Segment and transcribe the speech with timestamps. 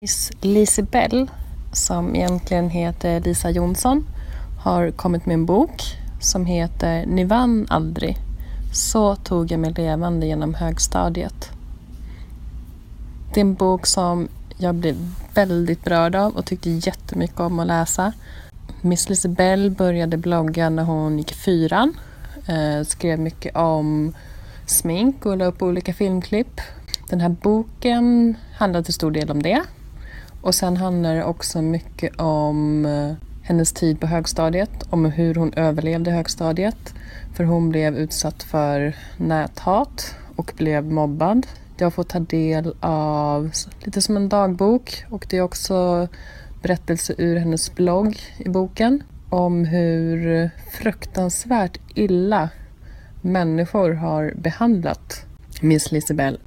[0.00, 1.30] Miss Lisibell,
[1.72, 4.06] som egentligen heter Lisa Jonsson,
[4.64, 5.82] har kommit med en bok
[6.20, 8.16] som heter Ni vann aldrig.
[8.72, 11.50] Så tog jag mig levande genom högstadiet.
[13.34, 14.96] Det är en bok som jag blev
[15.34, 18.12] väldigt berörd av och tyckte jättemycket om att läsa.
[18.80, 21.94] Miss Lisibell började blogga när hon gick i fyran.
[22.46, 24.14] Eh, skrev mycket om
[24.66, 26.60] smink och la upp olika filmklipp.
[27.08, 29.62] Den här boken handlar till stor del om det.
[30.40, 35.52] Och sen handlar det också mycket om eh, hennes tid på högstadiet, om hur hon
[35.52, 36.94] överlevde högstadiet.
[37.34, 41.46] För hon blev utsatt för näthat och blev mobbad.
[41.76, 46.08] Jag får ta del av lite som en dagbok och det är också
[46.62, 52.48] berättelse ur hennes blogg i boken om hur fruktansvärt illa
[53.20, 55.26] människor har behandlat
[55.60, 56.38] Miss Lisibell.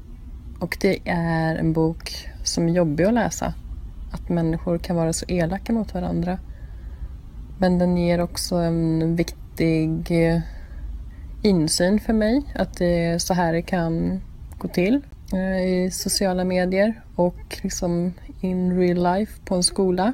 [0.59, 3.53] Och det är en bok som är jobbig att läsa.
[4.11, 6.39] Att människor kan vara så elaka mot varandra.
[7.57, 10.41] Men den ger också en viktig eh,
[11.41, 12.41] insyn för mig.
[12.55, 14.21] Att det är så här det kan
[14.57, 15.01] gå till
[15.33, 20.13] eh, i sociala medier och liksom in real life på en skola.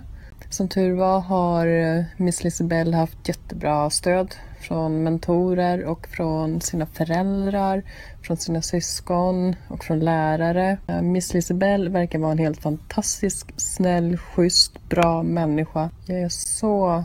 [0.50, 6.86] Som tur var har eh, Miss Lisabelle haft jättebra stöd från mentorer och från sina
[6.86, 7.84] föräldrar,
[8.22, 10.78] från sina syskon och från lärare.
[10.88, 15.90] Eh, Miss Lisabelle verkar vara en helt fantastisk, snäll, schysst, bra människa.
[16.06, 17.04] Jag är så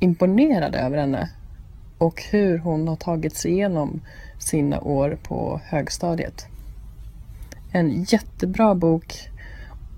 [0.00, 1.30] imponerad över henne
[1.98, 4.00] och hur hon har tagit sig igenom
[4.38, 6.46] sina år på högstadiet.
[7.72, 9.29] En jättebra bok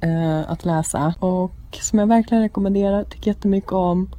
[0.03, 3.05] eh, att läsa och som jag verkligen rekommenderar.
[3.05, 4.11] Tycker jättemycket om.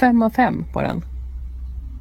[0.00, 1.02] Fem av fem på den.